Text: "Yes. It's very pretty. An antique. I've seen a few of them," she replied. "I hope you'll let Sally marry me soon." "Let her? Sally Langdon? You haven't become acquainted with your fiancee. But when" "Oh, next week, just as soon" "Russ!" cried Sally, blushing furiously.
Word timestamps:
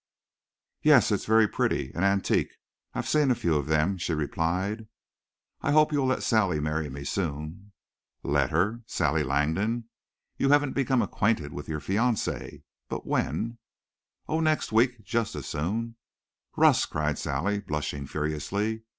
"Yes. 0.81 1.11
It's 1.11 1.25
very 1.25 1.47
pretty. 1.47 1.91
An 1.93 2.03
antique. 2.03 2.55
I've 2.95 3.07
seen 3.07 3.29
a 3.29 3.35
few 3.35 3.53
of 3.55 3.67
them," 3.67 3.99
she 3.99 4.15
replied. 4.15 4.87
"I 5.61 5.73
hope 5.73 5.91
you'll 5.93 6.07
let 6.07 6.23
Sally 6.23 6.59
marry 6.59 6.89
me 6.89 7.03
soon." 7.03 7.71
"Let 8.23 8.49
her? 8.49 8.81
Sally 8.87 9.21
Langdon? 9.21 9.89
You 10.37 10.49
haven't 10.49 10.73
become 10.73 11.03
acquainted 11.03 11.53
with 11.53 11.69
your 11.69 11.81
fiancee. 11.81 12.63
But 12.89 13.05
when" 13.05 13.59
"Oh, 14.27 14.39
next 14.39 14.71
week, 14.71 15.03
just 15.05 15.35
as 15.35 15.45
soon" 15.45 15.97
"Russ!" 16.57 16.87
cried 16.87 17.19
Sally, 17.19 17.59
blushing 17.59 18.07
furiously. 18.07 18.81